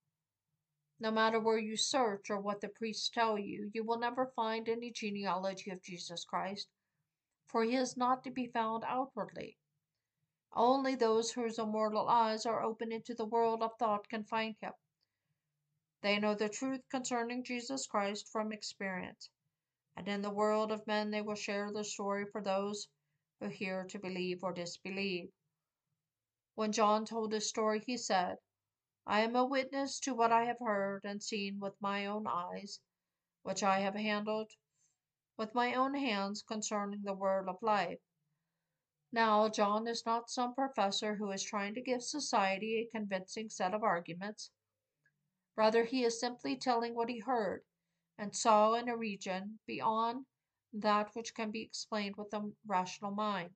No 0.98 1.12
matter 1.12 1.40
where 1.40 1.58
you 1.58 1.76
search 1.76 2.30
or 2.30 2.40
what 2.40 2.62
the 2.62 2.70
priests 2.70 3.10
tell 3.10 3.38
you, 3.38 3.70
you 3.74 3.84
will 3.84 4.00
never 4.00 4.28
find 4.28 4.70
any 4.70 4.92
genealogy 4.92 5.70
of 5.72 5.82
Jesus 5.82 6.24
Christ, 6.24 6.70
for 7.46 7.64
he 7.64 7.76
is 7.76 7.98
not 7.98 8.24
to 8.24 8.32
be 8.32 8.48
found 8.48 8.84
outwardly. 8.86 9.58
Only 10.54 10.96
those 10.96 11.32
whose 11.32 11.60
immortal 11.60 12.08
eyes 12.08 12.46
are 12.46 12.64
open 12.64 12.94
into 12.94 13.14
the 13.14 13.26
world 13.26 13.62
of 13.62 13.78
thought 13.78 14.08
can 14.08 14.24
find 14.24 14.56
him. 14.62 14.72
They 16.02 16.18
know 16.18 16.34
the 16.34 16.48
truth 16.48 16.88
concerning 16.90 17.44
Jesus 17.44 17.88
Christ 17.88 18.30
from 18.32 18.54
experience, 18.54 19.30
and 19.98 20.08
in 20.08 20.22
the 20.22 20.30
world 20.30 20.72
of 20.72 20.88
men 20.88 21.12
they 21.12 21.22
will 21.22 21.36
share 21.36 21.74
the 21.74 21.84
story 21.84 22.26
for 22.32 22.42
those 22.42 22.88
who 23.42 23.50
hear 23.50 23.84
to 23.86 24.00
believe 24.00 24.44
or 24.44 24.54
disbelieve. 24.54 25.30
When 26.54 26.72
John 26.72 27.06
told 27.06 27.34
his 27.34 27.50
story, 27.50 27.84
he 27.86 27.98
said, 27.98 28.38
I 29.08 29.20
am 29.22 29.36
a 29.36 29.46
witness 29.46 30.00
to 30.00 30.16
what 30.16 30.32
I 30.32 30.46
have 30.46 30.58
heard 30.58 31.06
and 31.06 31.22
seen 31.22 31.60
with 31.60 31.80
my 31.80 32.08
own 32.08 32.26
eyes, 32.26 32.80
which 33.44 33.62
I 33.62 33.82
have 33.82 33.94
handled 33.94 34.54
with 35.38 35.54
my 35.54 35.76
own 35.76 35.94
hands 35.94 36.42
concerning 36.42 37.04
the 37.04 37.14
word 37.14 37.48
of 37.48 37.62
life. 37.62 38.00
Now, 39.12 39.48
John 39.48 39.88
is 39.88 40.08
not 40.08 40.32
some 40.32 40.56
professor 40.56 41.16
who 41.16 41.30
is 41.30 41.44
trying 41.44 41.76
to 41.76 41.82
give 41.82 42.02
society 42.02 42.80
a 42.80 42.92
convincing 42.92 43.48
set 43.48 43.76
of 43.76 43.84
arguments. 43.84 44.50
Rather, 45.56 45.86
he 45.86 46.04
is 46.04 46.20
simply 46.20 46.58
telling 46.58 46.96
what 46.96 47.10
he 47.10 47.20
heard 47.20 47.64
and 48.18 48.36
saw 48.36 48.74
in 48.74 48.90
a 48.90 48.98
region 48.98 49.60
beyond 49.68 50.26
that 50.74 51.14
which 51.14 51.36
can 51.36 51.52
be 51.52 51.62
explained 51.62 52.16
with 52.16 52.34
a 52.34 52.52
rational 52.66 53.12
mind. 53.12 53.52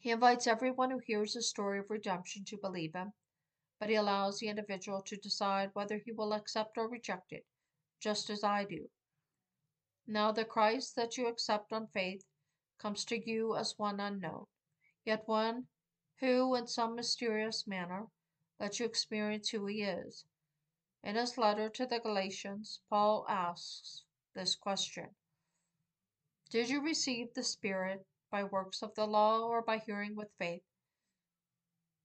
He 0.00 0.10
invites 0.10 0.48
everyone 0.48 0.90
who 0.90 0.98
hears 0.98 1.34
his 1.34 1.48
story 1.48 1.78
of 1.78 1.88
redemption 1.88 2.44
to 2.46 2.58
believe 2.58 2.94
him 2.94 3.12
but 3.84 3.90
he 3.90 3.96
allows 3.96 4.38
the 4.38 4.48
individual 4.48 5.02
to 5.02 5.14
decide 5.18 5.68
whether 5.74 5.98
he 5.98 6.10
will 6.10 6.32
accept 6.32 6.78
or 6.78 6.88
reject 6.88 7.34
it, 7.34 7.44
just 8.00 8.30
as 8.30 8.42
I 8.42 8.64
do. 8.64 8.88
Now, 10.06 10.32
the 10.32 10.46
Christ 10.46 10.96
that 10.96 11.18
you 11.18 11.26
accept 11.26 11.70
on 11.70 11.88
faith 11.88 12.24
comes 12.78 13.04
to 13.04 13.30
you 13.30 13.54
as 13.54 13.78
one 13.78 14.00
unknown, 14.00 14.46
yet 15.04 15.28
one 15.28 15.66
who, 16.20 16.54
in 16.54 16.66
some 16.66 16.94
mysterious 16.94 17.66
manner, 17.66 18.06
lets 18.58 18.80
you 18.80 18.86
experience 18.86 19.50
who 19.50 19.66
he 19.66 19.82
is. 19.82 20.24
In 21.02 21.16
his 21.16 21.36
letter 21.36 21.68
to 21.68 21.84
the 21.84 22.00
Galatians, 22.00 22.80
Paul 22.88 23.26
asks 23.28 24.04
this 24.32 24.56
question 24.56 25.10
Did 26.48 26.70
you 26.70 26.80
receive 26.80 27.34
the 27.34 27.44
Spirit 27.44 28.06
by 28.30 28.44
works 28.44 28.80
of 28.80 28.94
the 28.94 29.06
law 29.06 29.42
or 29.42 29.60
by 29.60 29.76
hearing 29.76 30.16
with 30.16 30.32
faith? 30.38 30.62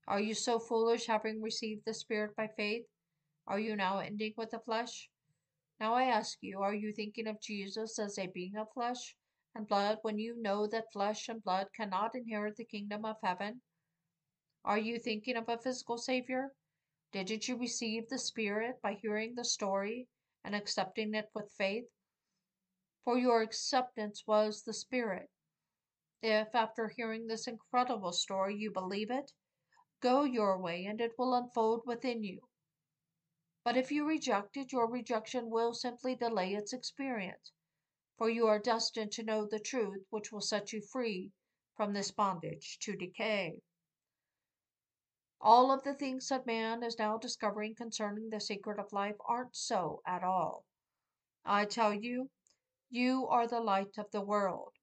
Are 0.10 0.20
you 0.20 0.34
so 0.34 0.58
foolish, 0.58 1.06
having 1.06 1.40
received 1.40 1.86
the 1.86 1.94
Spirit 1.94 2.36
by 2.36 2.48
faith? 2.48 2.88
Are 3.46 3.60
you 3.60 3.76
now 3.76 4.00
ending 4.00 4.34
with 4.38 4.50
the 4.50 4.60
flesh? 4.60 5.08
Now 5.80 5.94
I 5.94 6.06
ask 6.06 6.40
you, 6.42 6.62
are 6.62 6.74
you 6.74 6.92
thinking 6.92 7.28
of 7.28 7.40
Jesus 7.40 8.00
as 8.00 8.18
a 8.18 8.26
being 8.26 8.58
of 8.58 8.74
flesh 8.74 9.16
and 9.54 9.68
blood 9.68 10.00
when 10.02 10.18
you 10.18 10.36
know 10.42 10.66
that 10.66 10.92
flesh 10.92 11.30
and 11.30 11.44
blood 11.44 11.68
cannot 11.76 12.16
inherit 12.16 12.56
the 12.56 12.66
kingdom 12.66 13.06
of 13.06 13.18
heaven? 13.24 13.62
Are 14.66 14.80
you 14.80 14.98
thinking 14.98 15.38
of 15.38 15.48
a 15.48 15.60
physical 15.60 16.00
Savior? 16.00 16.54
Didn't 17.12 17.48
you 17.48 17.56
receive 17.60 18.10
the 18.10 18.18
Spirit 18.18 18.82
by 18.82 18.96
hearing 18.96 19.36
the 19.36 19.46
story 19.46 20.08
and 20.44 20.56
accepting 20.56 21.14
it 21.14 21.30
with 21.36 21.54
faith? 21.56 21.86
For 23.04 23.20
your 23.20 23.44
acceptance 23.44 24.24
was 24.26 24.64
the 24.64 24.74
Spirit. 24.74 25.30
If, 26.24 26.56
after 26.56 26.90
hearing 26.90 27.28
this 27.28 27.48
incredible 27.48 28.12
story, 28.12 28.58
you 28.58 28.72
believe 28.72 29.12
it, 29.12 29.32
go 30.02 30.24
your 30.24 30.58
way 30.58 30.86
and 30.86 31.02
it 31.02 31.18
will 31.18 31.34
unfold 31.34 31.84
within 31.86 32.24
you. 32.24 32.42
But 33.64 33.78
if 33.78 33.92
you 33.92 34.06
reject 34.08 34.58
it, 34.58 34.72
your 34.72 34.90
rejection 34.90 35.50
will 35.50 35.74
simply 35.74 36.16
delay 36.16 36.54
its 36.54 36.74
experience, 36.74 37.52
for 38.18 38.30
you 38.30 38.48
are 38.48 38.60
destined 38.60 39.12
to 39.14 39.24
know 39.24 39.46
the 39.46 39.60
truth 39.60 40.06
which 40.10 40.32
will 40.32 40.42
set 40.42 40.74
you 40.74 40.82
free 40.82 41.32
from 41.76 41.94
this 41.94 42.12
bondage 42.12 42.80
to 42.80 42.96
decay. 42.96 43.62
All 45.42 45.72
of 45.72 45.84
the 45.84 45.94
things 45.94 46.28
that 46.28 46.46
man 46.46 46.84
is 46.84 47.00
now 47.00 47.18
discovering 47.18 47.76
concerning 47.76 48.30
the 48.30 48.42
secret 48.42 48.80
of 48.80 48.92
life 48.92 49.16
aren't 49.26 49.56
so 49.56 50.02
at 50.06 50.24
all. 50.24 50.66
I 51.46 51.66
tell 51.66 51.94
you, 51.94 52.30
you 52.90 53.28
are 53.28 53.48
the 53.48 53.62
light 53.62 53.98
of 53.98 54.12
the 54.12 54.22
world. 54.22 54.74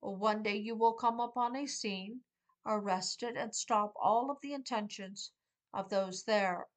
One 0.00 0.42
day 0.42 0.56
you 0.56 0.76
will 0.76 0.94
come 0.94 1.20
upon 1.20 1.56
a 1.56 1.66
scene, 1.66 2.20
arrest 2.68 3.22
it, 3.24 3.36
and 3.36 3.54
stop 3.54 3.94
all 3.96 4.30
of 4.30 4.36
the 4.42 4.52
intentions 4.52 5.32
of 5.72 5.88
those 5.88 6.22
there. 6.24 6.68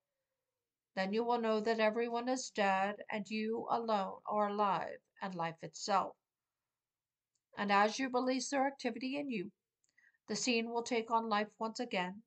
Then 0.95 1.13
you 1.13 1.23
will 1.23 1.39
know 1.39 1.60
that 1.60 1.80
everyone 1.80 2.30
is 2.30 2.49
dead 2.49 2.95
and 3.12 3.30
you 3.30 3.67
alone 3.69 4.21
are 4.25 4.47
alive 4.47 4.99
and 5.21 5.36
life 5.36 5.62
itself. 5.62 6.15
And 7.58 7.71
as 7.71 7.99
you 7.99 8.10
release 8.10 8.49
their 8.49 8.65
activity 8.65 9.17
in 9.17 9.30
you, 9.30 9.51
the 10.27 10.36
scene 10.36 10.69
will 10.71 10.84
take 10.84 11.12
on 11.12 11.30
life 11.30 11.49
once 11.60 11.80
again 11.80 12.23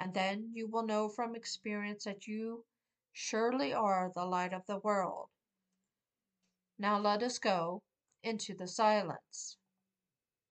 and 0.00 0.14
then 0.14 0.50
you 0.54 0.66
will 0.66 0.86
know 0.86 1.08
from 1.10 1.36
experience 1.36 2.04
that 2.04 2.26
you 2.26 2.64
surely 3.12 3.72
are 3.72 4.10
the 4.14 4.24
light 4.24 4.54
of 4.54 4.64
the 4.66 4.78
world. 4.78 5.28
Now 6.78 6.98
let 6.98 7.22
us 7.22 7.38
go 7.38 7.82
into 8.22 8.54
the 8.54 8.66
silence. 8.66 9.58